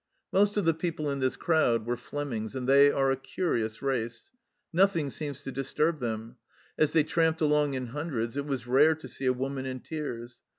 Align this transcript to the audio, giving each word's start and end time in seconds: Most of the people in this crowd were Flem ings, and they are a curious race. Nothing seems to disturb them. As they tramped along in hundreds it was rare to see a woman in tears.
Most 0.31 0.57
of 0.57 0.65
the 0.65 0.73
people 0.73 1.11
in 1.11 1.19
this 1.19 1.35
crowd 1.35 1.85
were 1.85 1.95
Flem 1.95 2.33
ings, 2.33 2.55
and 2.55 2.67
they 2.67 2.91
are 2.91 3.11
a 3.11 3.15
curious 3.15 3.83
race. 3.83 4.31
Nothing 4.73 5.11
seems 5.11 5.43
to 5.43 5.51
disturb 5.51 5.99
them. 5.99 6.37
As 6.75 6.91
they 6.91 7.03
tramped 7.03 7.39
along 7.39 7.75
in 7.75 7.85
hundreds 7.85 8.35
it 8.35 8.47
was 8.47 8.65
rare 8.65 8.95
to 8.95 9.07
see 9.07 9.27
a 9.27 9.31
woman 9.33 9.67
in 9.67 9.79
tears. 9.79 10.41